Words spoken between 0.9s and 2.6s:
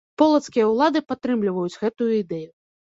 падтрымліваюць гэтую ідэю.